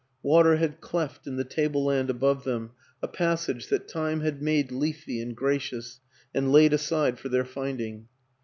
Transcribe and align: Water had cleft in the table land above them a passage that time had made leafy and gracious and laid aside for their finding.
Water 0.23 0.55
had 0.55 0.81
cleft 0.81 1.27
in 1.27 1.35
the 1.35 1.43
table 1.43 1.85
land 1.85 2.09
above 2.09 2.43
them 2.43 2.71
a 3.03 3.07
passage 3.07 3.67
that 3.67 3.87
time 3.87 4.21
had 4.21 4.41
made 4.41 4.71
leafy 4.71 5.21
and 5.21 5.35
gracious 5.37 5.99
and 6.33 6.51
laid 6.51 6.73
aside 6.73 7.19
for 7.19 7.29
their 7.29 7.45
finding. 7.45 8.07